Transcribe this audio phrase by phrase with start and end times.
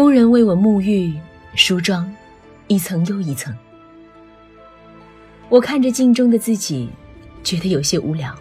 [0.00, 1.14] 工人为我沐浴、
[1.54, 2.10] 梳妆，
[2.68, 3.54] 一层又一层。
[5.50, 6.88] 我看着镜中的自己，
[7.44, 8.34] 觉得有些无聊。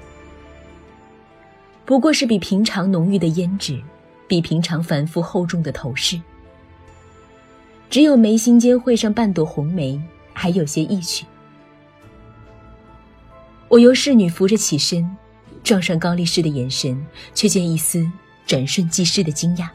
[1.83, 3.77] 不过是比平常浓郁的胭脂，
[4.25, 6.18] 比平常繁复厚重的头饰。
[7.89, 10.01] 只有眉心间绘上半朵红梅，
[10.32, 11.25] 还有些意趣。
[13.68, 15.14] 我由侍女扶着起身，
[15.61, 18.10] 撞上高力士的眼神，却见一丝
[18.46, 19.68] 转瞬即逝的惊讶。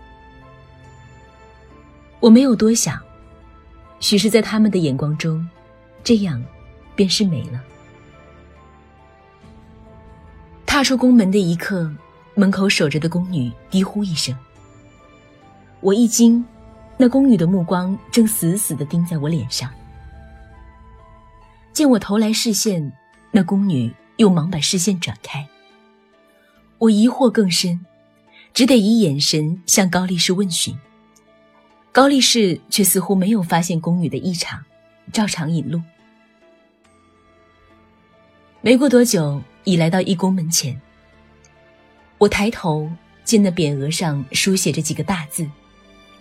[2.24, 2.98] 我没有多想，
[4.00, 5.46] 许是在他们的眼光中，
[6.02, 6.42] 这样
[6.96, 7.62] 便是美了。
[10.64, 11.94] 踏出宫门的一刻，
[12.34, 14.34] 门口守着的宫女低呼一声，
[15.80, 16.42] 我一惊，
[16.96, 19.70] 那宫女的目光正死死的盯在我脸上。
[21.74, 22.90] 见我投来视线，
[23.32, 25.46] 那宫女又忙把视线转开。
[26.78, 27.84] 我疑惑更深，
[28.54, 30.74] 只得以眼神向高力士问询。
[31.94, 34.64] 高力士却似乎没有发现宫女的异常，
[35.12, 35.80] 照常引路。
[38.60, 40.76] 没过多久，已来到一宫门前。
[42.18, 42.90] 我抬头
[43.22, 45.48] 见那匾额上书写着几个大字：“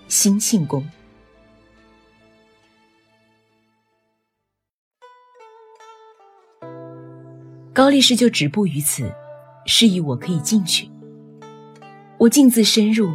[0.07, 0.87] 兴庆宫”。
[7.73, 9.11] 高力士就止步于此，
[9.65, 10.87] 示意我可以进去。
[12.19, 13.11] 我径自深入。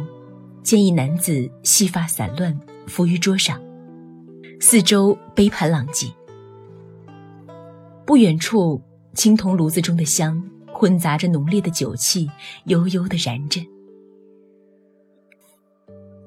[0.63, 2.57] 见一男子细发散乱，
[2.87, 3.59] 伏于桌上，
[4.59, 6.07] 四周杯盘狼藉。
[8.05, 8.81] 不远处，
[9.13, 12.29] 青铜炉子中的香混杂着浓烈的酒气，
[12.65, 13.61] 悠悠的燃着。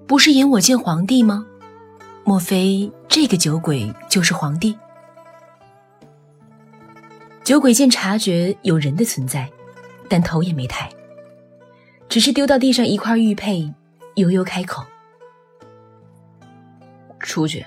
[0.06, 1.47] 不是引我见皇帝吗？
[2.25, 4.77] 莫非这个酒鬼就是皇帝？
[7.44, 9.50] 酒鬼见察觉有人的存在，
[10.08, 10.88] 但头也没抬，
[12.09, 13.72] 只是丢到地上一块玉佩。
[14.17, 14.84] 悠悠开口
[17.21, 17.65] ：“出去，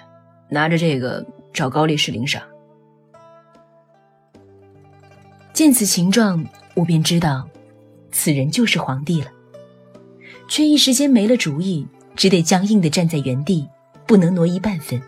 [0.49, 2.41] 拿着这个找高力士领赏。”
[5.53, 7.47] 见此情状，我便知道，
[8.11, 9.31] 此人就是皇帝了，
[10.47, 13.69] 却一时间没了主意，只得僵硬的站在原地，
[14.05, 15.01] 不能挪移半分。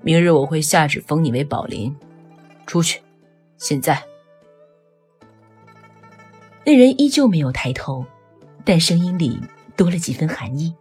[0.00, 1.94] 明日我会下旨封你为宝林，
[2.66, 3.00] 出去，
[3.56, 4.02] 现在。
[6.64, 8.04] 那人依旧没有抬头，
[8.64, 9.40] 但声音里
[9.76, 10.74] 多了几分寒意。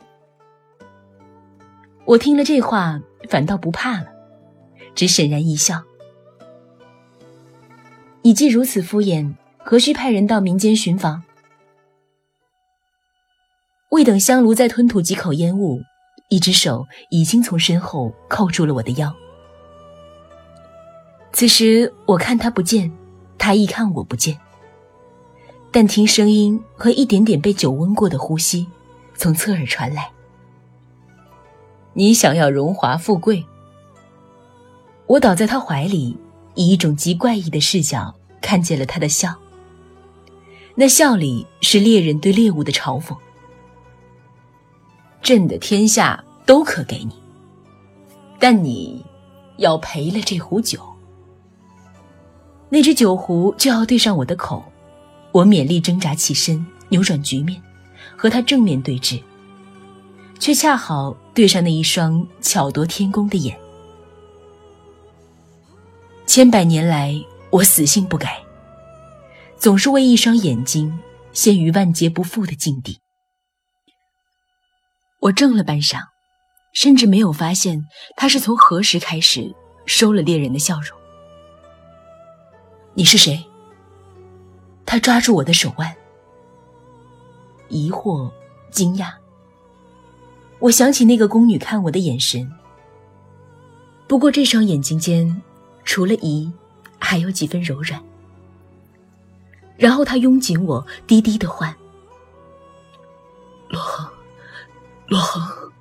[2.06, 4.08] 我听了这话，反倒不怕了，
[4.94, 5.82] 只沈然一笑。
[8.22, 11.24] 你既如此敷衍，何须派人到民间寻访？
[13.90, 15.82] 未等香炉再吞吐几口烟雾，
[16.30, 19.12] 一只手已经从身后扣住了我的腰。
[21.34, 22.92] 此时我看他不见，
[23.38, 24.38] 他亦看我不见。
[25.74, 28.68] 但听声音和一点点被酒温过的呼吸，
[29.16, 30.12] 从侧耳传来。
[31.94, 33.46] 你想要荣华富贵？
[35.08, 36.18] 我倒在他怀里，
[36.56, 39.34] 以一种极怪异的视角看见了他的笑。
[40.76, 43.16] 那笑里是猎人对猎物的嘲讽。
[45.22, 47.14] 朕的天下都可给你，
[48.40, 49.06] 但你
[49.58, 50.82] 要赔了这壶酒。
[52.70, 54.64] 那只酒壶就要对上我的口。
[55.32, 57.62] 我勉力挣扎起身，扭转局面，
[58.18, 59.22] 和他正面对峙，
[60.40, 63.58] 却恰好对上那一双巧夺天工的眼。
[66.28, 67.14] 千百年来，
[67.50, 68.44] 我死性不改，
[69.58, 71.00] 总是为一双眼睛
[71.34, 73.00] 陷于万劫不复的境地。
[75.22, 76.00] 我怔了半晌，
[76.74, 79.54] 甚至没有发现他是从何时开始
[79.86, 80.98] 收了猎人的笑容。
[82.96, 83.46] 你是谁？
[84.86, 85.96] 他抓住我的手腕，
[87.70, 88.30] 疑惑、
[88.72, 89.14] 惊讶。
[90.60, 92.52] 我想起那个宫女看我的眼神，
[94.08, 95.42] 不过这双眼睛间，
[95.84, 96.52] 除了疑，
[97.00, 98.02] 还有几分柔软。
[99.78, 101.74] 然后他拥紧我，低低的唤
[103.70, 104.08] ：“洛恒，
[105.08, 105.72] 洛恒。”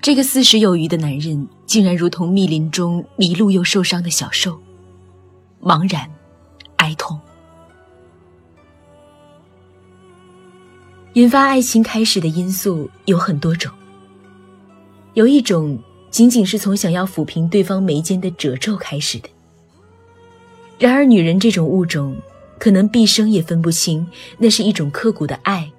[0.00, 4.60] 这个四十有余的男人，竟然如同密林中迷路又受伤的小兽，
[5.60, 6.08] 茫然，
[6.76, 7.18] 哀痛。
[11.14, 13.72] 引发爱情开始的因素有很多种，
[15.12, 15.78] 有一种
[16.10, 19.28] 仅仅是从想要抚平对方眉间的褶皱开始的。
[20.76, 22.16] 然而，女人这种物种，
[22.58, 24.04] 可能毕生也分不清
[24.38, 25.70] 那是一种刻骨的爱，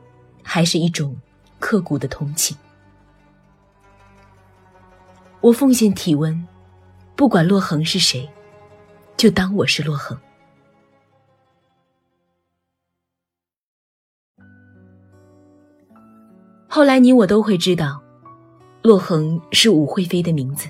[0.42, 1.14] 还是一种
[1.60, 2.56] 刻骨的同情。
[5.42, 6.48] 我奉献体温，
[7.14, 8.30] 不管洛恒是谁，
[9.18, 10.18] 就当我是洛恒。
[16.76, 18.02] 后来你我都会知道，
[18.82, 20.68] 洛恒是武惠妃的名字。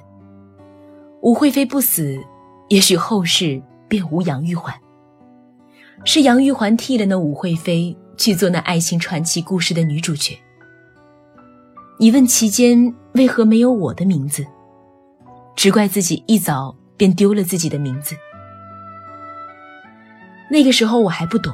[1.22, 2.24] 武惠妃不死，
[2.69, 4.72] 也许后世便无杨玉环。
[6.04, 10.38] 是杨玉环替了那武惠妃去做那爱情传奇故事的女主角。
[11.98, 14.46] 你问其间为何没有我的名字？
[15.56, 18.16] 只怪自己一早便丢了自己的名字。
[20.51, 21.51] 那个时候我还不懂，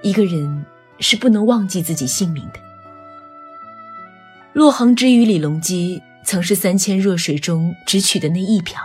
[0.00, 0.64] 一个人
[1.00, 2.67] 是不能忘记自己姓名的。
[4.58, 8.82] 洛恒之于李隆基，曾是三千弱水中只取的那一瓢。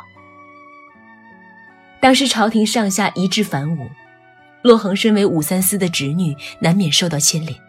[1.99, 3.89] 当时朝廷上下一致反武，
[4.61, 7.59] 洛恒身为武三思的侄女，难免受到牵连。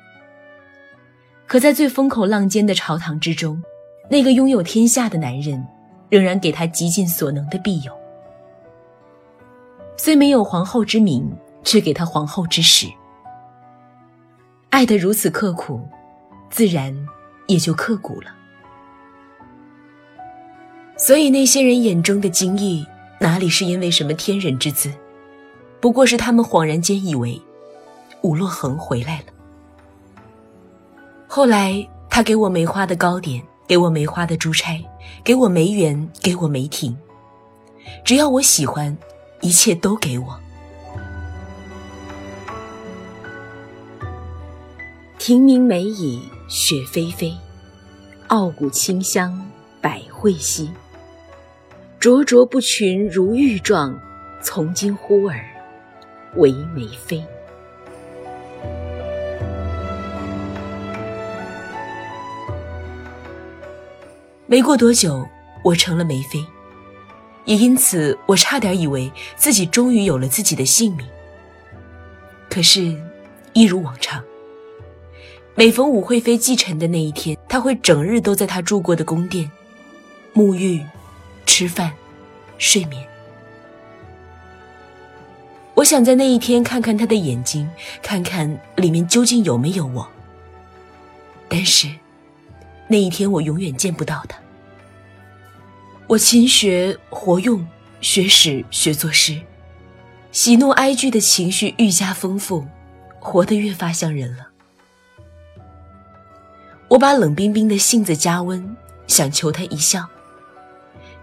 [1.47, 3.63] 可在最风口浪尖的朝堂之中，
[4.11, 5.67] 那个拥有天下的男人，
[6.11, 7.93] 仍然给他极尽所能的庇佑。
[9.97, 12.87] 虽没有皇后之名，却给他皇后之实。
[14.69, 15.81] 爱得如此刻苦，
[16.51, 16.95] 自然
[17.47, 18.35] 也就刻骨了。
[20.97, 22.87] 所以那些人眼中的惊异，
[23.21, 24.93] 哪里是因为什么天人之资，
[25.81, 27.41] 不过是他们恍然间以为，
[28.23, 29.25] 武洛恒回来了。
[31.27, 34.81] 后来他给我梅花的糕点，给我梅花的珠钗，
[35.25, 36.97] 给我梅园，给我梅亭，
[38.05, 38.97] 只要我喜欢，
[39.41, 40.39] 一切都给我。
[45.19, 47.35] 亭明梅倚雪霏霏，
[48.29, 49.51] 傲骨清香
[49.81, 50.71] 百会兮。
[51.99, 53.99] 灼灼不群如玉状，
[54.43, 55.43] 从今忽尔
[56.37, 57.25] 为梅妃。
[64.47, 65.27] 没过多久，
[65.65, 66.45] 我成了梅妃，
[67.47, 71.07] 也因此我差点以为自己终于有了自己的性命。
[72.51, 72.95] 可是，
[73.55, 74.23] 一如往常，
[75.57, 79.51] 每逢武惠妃忌辰的那一天，她会整日都在她住过的宫殿
[80.35, 80.85] 沐浴、
[81.47, 81.93] 吃饭、
[82.59, 83.07] 睡眠。
[85.75, 87.71] 我想在那一天看看她的眼睛，
[88.03, 90.09] 看看里面究竟有没有我。
[91.49, 91.89] 但是。
[92.87, 94.39] 那一天，我永远见不到他。
[96.07, 97.67] 我勤学活用，
[98.03, 99.41] 学史学作诗，
[100.33, 102.67] 喜怒哀惧的情绪愈加丰富，
[103.19, 104.49] 活得越发像人了。
[106.95, 108.77] 我把冷冰冰的性子加温，
[109.09, 110.07] 想求他一笑，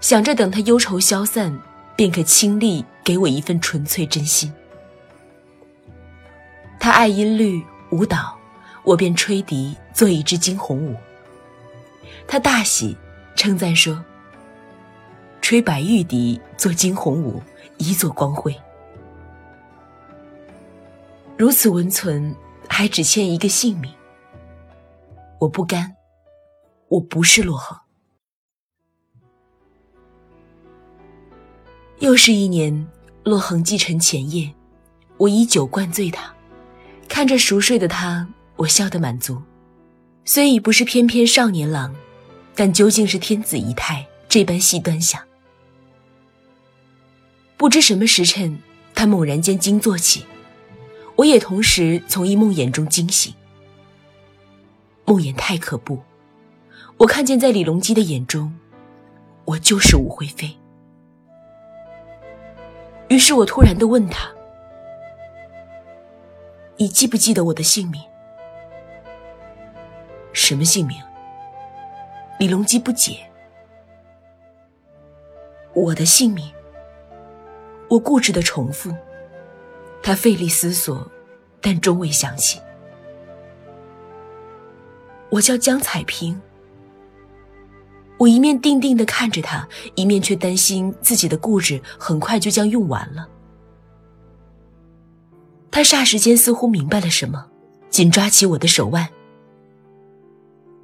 [0.01, 1.57] 想着等他忧愁消散，
[1.95, 4.51] 便可倾力给我一份纯粹真心。
[6.77, 8.37] 他爱音律舞蹈，
[8.83, 10.93] 我便吹笛做一支惊鸿舞。
[12.27, 12.97] 他大喜，
[13.37, 14.03] 称赞说
[15.39, 17.41] ：“吹白玉笛，做惊鸿舞，
[17.77, 18.53] 一作光辉。
[21.37, 22.35] 如此温存，
[22.67, 23.89] 还只欠一个姓名。
[25.41, 25.95] 我不甘，
[26.87, 27.75] 我不是洛恒。
[31.97, 32.87] 又是一年，
[33.23, 34.53] 洛恒继承前夜，
[35.17, 36.31] 我以酒灌醉他，
[37.07, 39.41] 看着熟睡的他，我笑得满足。
[40.25, 41.93] 虽已不是翩翩少年郎。”
[42.53, 45.19] 但究竟是天子仪态，这般细端详。
[47.55, 48.59] 不知什么时辰，
[48.93, 50.25] 他猛然间惊坐起，
[51.15, 53.33] 我也同时从一梦魇中惊醒。
[55.11, 55.99] 梦魇太可怖，
[56.95, 58.57] 我看见在李隆基的眼中，
[59.43, 60.57] 我就是武惠妃。
[63.09, 64.31] 于是我突然的问他
[66.79, 68.01] ：“你记不记得我的姓名？
[70.31, 70.97] 什么姓名？”
[72.39, 73.17] 李隆基不解，
[75.73, 76.49] 我的姓名。
[77.89, 78.95] 我固执的重复，
[80.01, 81.05] 他费力思索，
[81.59, 82.61] 但终未想起。
[85.31, 86.39] 我叫江彩萍。
[88.17, 93.27] 我一面定定的看着他，一面却担心自己的固执很快就将用完了。
[95.71, 97.47] 他霎时间似乎明白了什么，
[97.89, 99.09] 紧抓起我的手腕。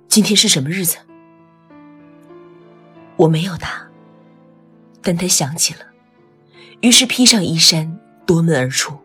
[0.07, 0.97] 今天是什么日子？
[3.17, 3.85] 我没有答，
[5.03, 5.81] 但他想起了，
[6.81, 8.97] 于是披上衣衫，夺门而出。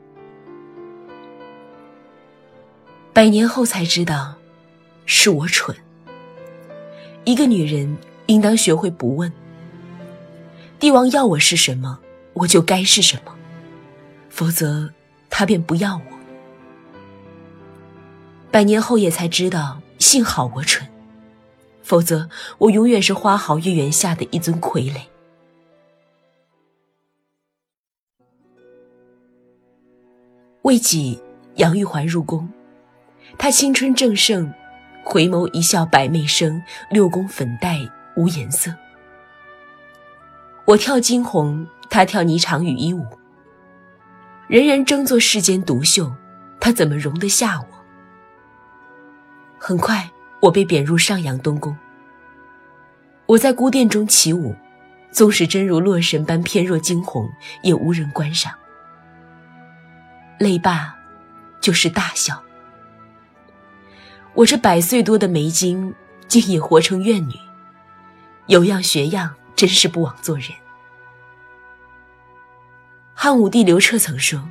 [3.13, 4.37] 百年后才知道，
[5.07, 5.77] 是我蠢。
[7.25, 9.33] 一个女人应当学会不问。
[10.79, 11.99] 帝王要我是什么，
[12.33, 13.33] 我就该是什么，
[14.29, 14.93] 否则
[15.31, 16.03] 他便不要我。
[18.51, 20.87] 百年后也才知道，幸好我蠢。
[21.83, 22.29] 否则，
[22.59, 25.01] 我永远是花好月圆下的一尊傀儡。
[30.63, 31.21] 未几，
[31.57, 32.49] 杨玉环入宫，
[33.37, 34.53] 她青春正盛，
[35.05, 37.79] 回眸一笑百媚生，六宫粉黛
[38.17, 38.73] 无颜色。
[40.65, 43.07] 我跳惊鸿，他跳霓裳羽衣舞。
[44.49, 46.13] 人人争做世间独秀，
[46.61, 47.67] 他怎么容得下我？
[49.59, 50.09] 很快，
[50.41, 51.77] 我被贬入上阳东宫。
[53.27, 54.55] 我在孤殿中起舞，
[55.11, 57.29] 纵使真如洛神般翩若惊鸿，
[57.63, 58.53] 也无人观赏。
[60.39, 60.95] 泪罢，
[61.61, 62.43] 就是大笑。
[64.35, 65.95] 我这百岁多的梅精，
[66.27, 67.35] 竟也活成怨女，
[68.47, 70.49] 有样学样，真是不枉做人。
[73.13, 74.43] 汉武帝刘彻曾说：“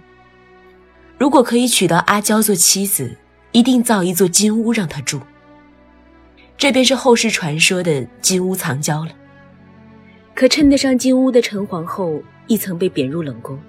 [1.17, 3.17] 如果可以娶到阿娇做妻子，
[3.51, 5.19] 一定造一座金屋让她住。”
[6.57, 9.11] 这便是后世传说的金屋藏娇了。
[10.35, 13.59] 可称得上金屋的陈皇后，亦曾被贬入冷宫，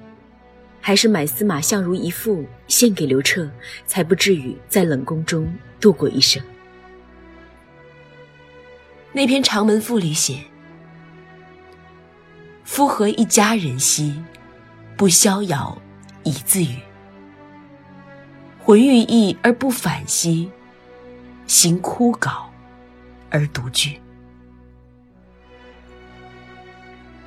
[0.78, 3.50] 还是买司马相如一副献给刘彻，
[3.87, 5.50] 才不至于在冷宫中
[5.82, 6.42] 度过一生。
[9.12, 10.38] 那篇《长门赋》里写
[12.64, 14.22] ：“夫何一家人兮？”
[14.96, 15.76] 不逍遥，
[16.22, 16.76] 以自语。
[18.64, 20.48] 魂欲意而不返兮，
[21.48, 22.44] 行枯槁
[23.28, 24.00] 而独居。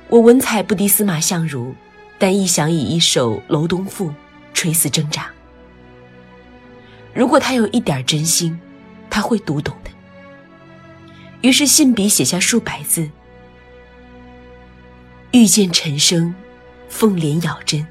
[0.08, 1.74] 我文采不敌司马相如，
[2.18, 4.08] 但亦想以一首《楼东赋》
[4.54, 5.30] 垂死挣扎。
[7.16, 8.60] 如果他有一点真心，
[9.08, 9.90] 他会读懂的。
[11.40, 13.10] 于是信笔写下数百字：
[15.32, 16.34] 遇见陈生。
[16.88, 17.84] 凤莲咬针，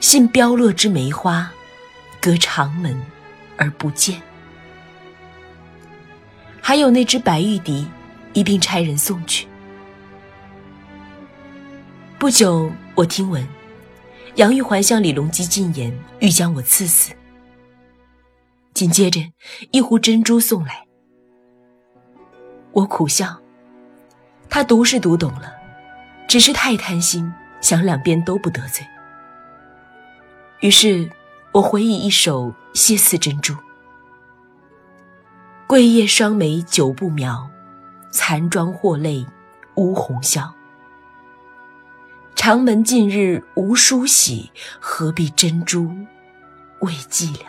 [0.00, 1.52] 信飘落之梅花，
[2.18, 2.98] 隔长门
[3.58, 4.20] 而不见。
[6.62, 7.86] 还有那只白玉笛，
[8.32, 9.46] 一并差人送去。
[12.18, 13.46] 不久，我听闻
[14.36, 17.12] 杨玉环向李隆基进言，欲将我赐死。
[18.74, 19.20] 紧接着，
[19.70, 20.86] 一壶珍珠送来，
[22.72, 23.40] 我苦笑，
[24.48, 25.52] 他读是读懂了，
[26.28, 27.32] 只是太贪心。
[27.60, 28.86] 想两边都不得罪，
[30.60, 31.10] 于是
[31.50, 33.52] 我回忆一首谢赐珍珠
[35.66, 37.50] ：“桂叶双眉久不描，
[38.12, 39.26] 残妆或泪
[39.74, 40.48] 无红绡。
[42.36, 45.90] 长门近日无梳洗，何必珍珠
[46.82, 47.42] 为寂寥？”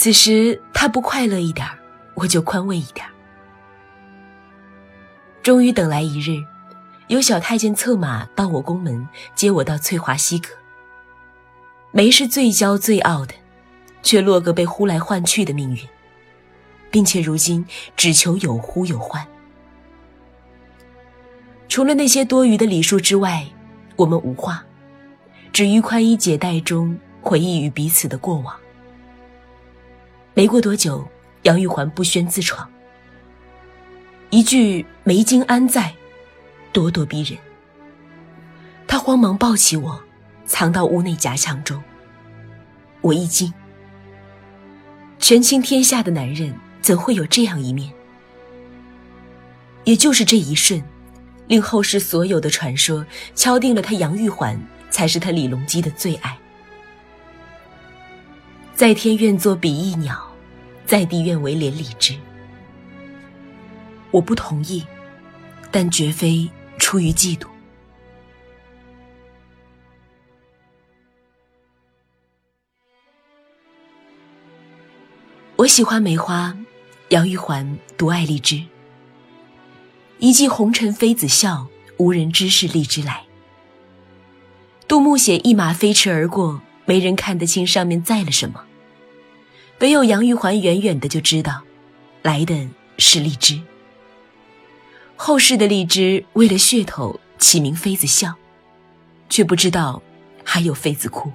[0.00, 1.68] 此时他不快乐一点
[2.14, 3.06] 我就宽慰一点
[5.42, 6.42] 终于等来一日，
[7.08, 10.48] 有小太监策马到我宫门接我到翠华西阁。
[11.92, 13.34] 梅是最骄最傲的，
[14.02, 15.86] 却落个被呼来唤去的命运，
[16.90, 17.62] 并且如今
[17.94, 19.22] 只求有呼有唤。
[21.68, 23.46] 除了那些多余的礼数之外，
[23.96, 24.64] 我们无话，
[25.52, 28.59] 只于宽衣解带中回忆与彼此的过往。
[30.34, 31.06] 没过多久，
[31.42, 32.68] 杨玉环不宣自闯。
[34.30, 35.92] 一句“梅精安在”，
[36.72, 37.36] 咄咄逼人。
[38.86, 40.00] 他慌忙抱起我，
[40.46, 41.82] 藏到屋内夹墙中。
[43.00, 43.52] 我一惊，
[45.18, 47.92] 权倾天下的男人怎会有这样一面？
[49.84, 50.82] 也就是这一瞬，
[51.48, 54.60] 令后世所有的传说敲定了他杨玉环
[54.90, 56.38] 才是他李隆基的最爱。
[58.80, 60.18] 在天愿作比翼鸟，
[60.86, 62.18] 在地愿为连理枝。
[64.10, 64.82] 我不同意，
[65.70, 67.46] 但绝非出于嫉妒。
[75.56, 76.56] 我喜欢梅花，
[77.10, 78.64] 杨玉环独爱荔枝。
[80.20, 81.66] 一骑红尘妃子笑，
[81.98, 83.24] 无人知是荔枝来。
[84.88, 88.64] 杜牧写一马飞驰而过，没人看得清上面载了什么，
[89.80, 91.62] 唯有杨玉环远远的就知道，
[92.22, 92.68] 来的
[92.98, 93.60] 是荔枝。
[95.16, 98.34] 后世的荔枝为了噱头起名妃子笑，
[99.30, 100.02] 却不知道
[100.44, 101.32] 还有妃子哭。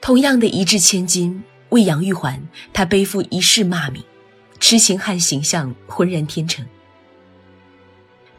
[0.00, 2.42] 同样的一掷千金为杨玉环，
[2.72, 4.02] 她背负一世骂名，
[4.58, 6.64] 痴情汉形象浑然天成。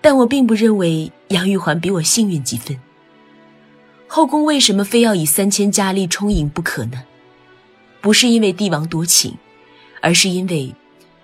[0.02, 2.80] 但我并不认为杨玉环比我幸运几分。
[4.08, 7.04] 后宫为什么非要以三千佳丽充盈不可呢？
[8.02, 9.38] 不是因为帝王多情，
[10.02, 10.74] 而是因为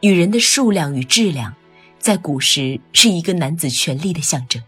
[0.02, 1.54] 女人的数量与质量。
[1.98, 4.62] 在古时是一个男子权力的象征。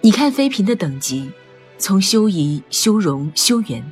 [0.00, 1.30] 你看妃嫔的等级，
[1.76, 3.84] 从修仪、修容、修圆，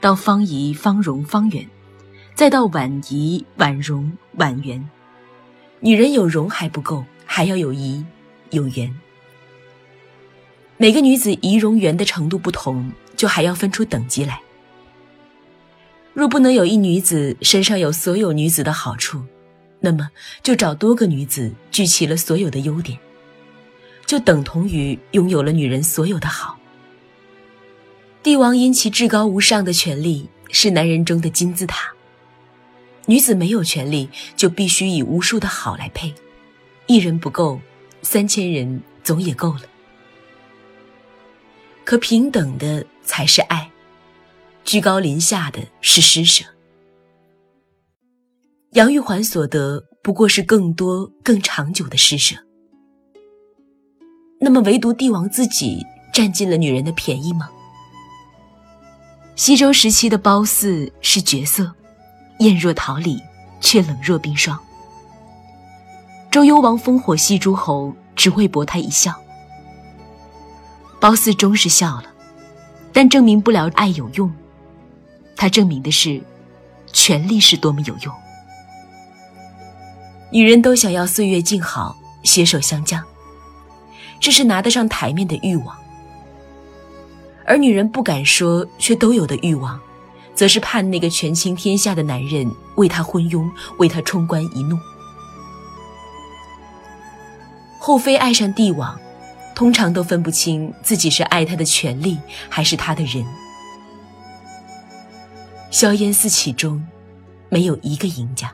[0.00, 1.68] 到芳仪、芳容、芳圆，
[2.34, 4.88] 再到婉仪、婉容、婉媛。
[5.80, 8.02] 女人有容还不够，还要有仪、
[8.52, 8.98] 有媛。
[10.78, 14.40] 每个女子仪容圆的程度不同，就还要分出等级来。
[16.12, 19.22] 若不能有一女子身上有所有女子的好处，
[19.78, 20.10] 那么
[20.42, 22.98] 就找多个女子聚齐了所有的优点，
[24.06, 26.58] 就等同于拥有了女人所有的好。
[28.22, 31.90] 帝王因其至高无上的权力是男人中的金字塔，
[33.06, 36.12] 女子没有权利就必须以无数的好来配，
[36.86, 37.60] 一人不够，
[38.02, 39.62] 三千人总也够了。
[41.84, 43.70] 可平等的才是爱，
[44.64, 46.44] 居高临下的是施舍。
[48.72, 52.36] 杨玉环所得不过是更多、更长久的施舍，
[54.40, 57.50] 那么唯独帝王自己占尽了女人的便宜吗？
[59.34, 61.72] 西周时期的褒姒是绝色，
[62.38, 63.20] 艳若桃李，
[63.60, 64.58] 却冷若冰霜。
[66.30, 69.12] 周幽王烽火戏诸侯，只为博她一笑。
[71.00, 72.04] 褒姒终是笑了，
[72.92, 74.32] 但证明不了爱有用。
[75.40, 76.20] 他证明的是，
[76.92, 78.14] 权力是多么有用。
[80.30, 83.02] 女人都想要岁月静好，携手相将，
[84.20, 85.74] 这是拿得上台面的欲望。
[87.46, 89.80] 而女人不敢说却都有的欲望，
[90.34, 94.78] 则是盼那个权倾天下的男人为她昏庸，为她冲冠一怒。
[97.78, 99.00] 后妃爱上帝王，
[99.54, 102.18] 通常都分不清自己是爱他的权利，
[102.50, 103.24] 还是他的人。
[105.70, 106.84] 硝烟四起中，
[107.48, 108.52] 没有一个赢家。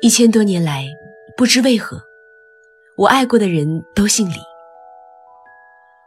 [0.00, 0.86] 一千多年来，
[1.36, 2.00] 不知为何，
[2.96, 4.36] 我爱过的人都姓李。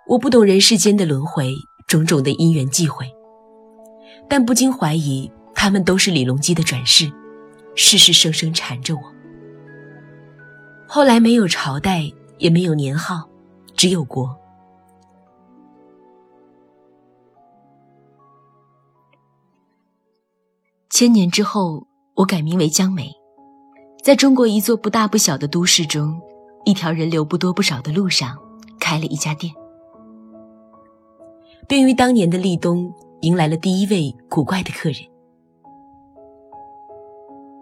[0.07, 1.53] 我不懂人世间的轮回，
[1.87, 3.05] 种种的因缘际会，
[4.29, 7.11] 但不禁怀疑，他们都是李隆基的转世，
[7.75, 9.14] 世世生生缠着我。
[10.87, 13.27] 后来没有朝代，也没有年号，
[13.75, 14.35] 只有国。
[20.89, 23.11] 千年之后，我改名为江梅。
[24.01, 26.21] 在中国一座不大不小的都市中，
[26.63, 28.37] 一条人流不多不少的路上，
[28.79, 29.53] 开了一家店，
[31.67, 34.99] 并于当年的立冬迎来了第一位古怪的客人。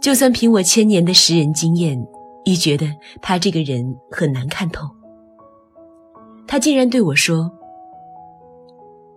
[0.01, 2.05] 就算凭我千年的识人经验，
[2.45, 2.87] 亦觉得
[3.21, 4.87] 他这个人很难看透。
[6.47, 7.51] 他竟然对我说：“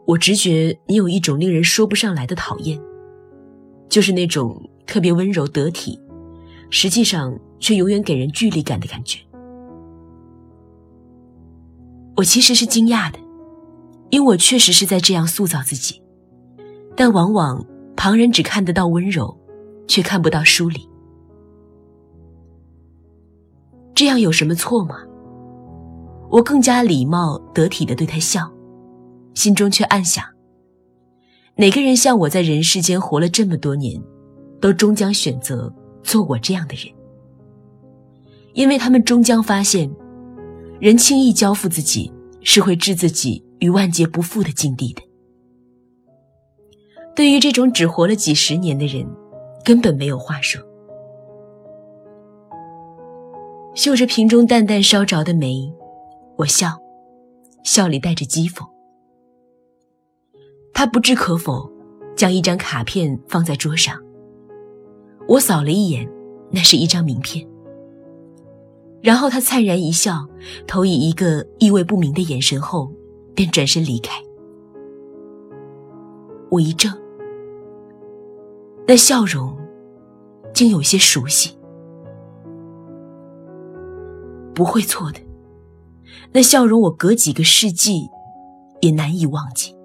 [0.06, 2.80] 我直觉你有一种令人说不上来的讨厌，
[3.88, 6.00] 就是那种特别温柔得体。”
[6.68, 9.20] 实际上却永远给人距离感的感觉。
[12.16, 13.20] 我其实是惊讶的，
[14.10, 16.02] 因为我确实是在这样塑造自己，
[16.96, 17.64] 但往往
[17.96, 19.38] 旁人只看得到温柔，
[19.86, 20.80] 却看不到疏离。
[23.96, 24.98] 这样有什么错吗？
[26.30, 28.48] 我更加礼貌得体的对他笑，
[29.34, 30.22] 心中却暗想：
[31.56, 34.00] 哪个人像我在人世间活了这么多年，
[34.60, 35.74] 都终将选择。
[36.02, 36.84] 做我这样的人，
[38.54, 39.90] 因为他们终将发现，
[40.78, 45.02] 人轻易交付自己是会置自己于万劫不复的境地的。
[47.16, 49.04] 对于这种只活了几十年的人，
[49.64, 50.62] 根本没有话说。
[53.76, 55.70] 嗅着瓶中淡淡烧着的煤，
[56.38, 56.80] 我笑，
[57.62, 58.66] 笑里带着讥讽。
[60.72, 61.70] 他不置可否，
[62.16, 64.02] 将一张卡片放在桌上。
[65.28, 66.10] 我扫了一眼，
[66.50, 67.46] 那是一张名片。
[69.02, 70.26] 然后他灿然一笑，
[70.66, 72.90] 投以一个意味不明的眼神后，
[73.34, 74.22] 便转身离开。
[76.50, 76.96] 我一怔，
[78.86, 79.54] 那笑容
[80.54, 81.55] 竟有些熟悉。
[84.56, 85.20] 不会错的，
[86.32, 88.08] 那笑容我隔几个世纪
[88.80, 89.76] 也难以忘记。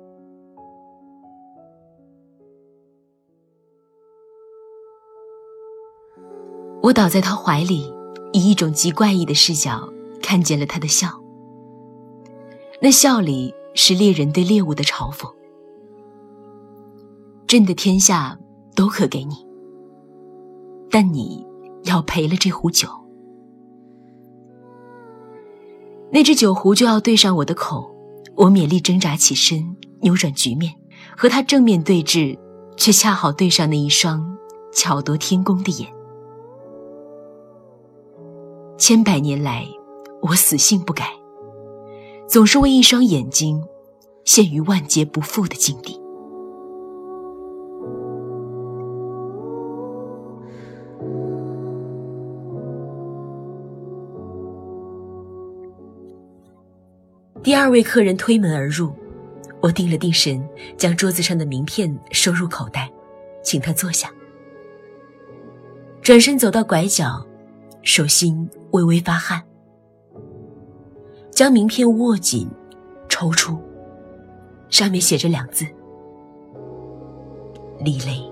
[6.81, 7.93] 我倒在他怀里，
[8.31, 11.10] 以一种极怪异的视角看见了他的笑。
[12.81, 15.29] 那笑里是猎人对猎物的嘲讽。
[17.45, 18.39] 朕的天下
[18.73, 19.45] 都可给你，
[20.89, 21.45] 但你
[21.84, 22.88] 要赔了这壶酒。
[26.13, 27.89] 那只酒壶就要对上我的口，
[28.36, 30.74] 我勉力挣扎起身，扭转局面，
[31.15, 32.38] 和他正面对峙，
[32.76, 34.21] 却恰好对上那一双
[34.74, 35.89] 巧夺天工的眼。
[38.78, 39.65] 千百年来，
[40.21, 41.08] 我死性不改，
[42.28, 43.63] 总是为一双眼睛，
[44.26, 46.00] 陷于万劫不复的境地。
[57.43, 58.93] 第二位客人推门而入，
[59.62, 62.88] 我定了定神，将桌子上的名片收入口袋，
[63.43, 64.12] 请他坐下。
[66.04, 67.25] 转身走到拐角，
[67.82, 69.41] 手心微微发汗，
[71.32, 72.47] 将名片握紧，
[73.10, 73.60] 抽出，
[74.69, 75.65] 上面写着两字：
[77.80, 78.31] 李雷。